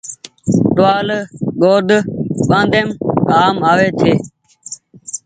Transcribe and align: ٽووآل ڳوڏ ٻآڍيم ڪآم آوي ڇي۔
ٽووآل 0.75 1.09
ڳوڏ 1.61 1.87
ٻآڍيم 2.47 2.87
ڪآم 3.29 3.55
آوي 3.71 3.89
ڇي۔ 3.99 4.13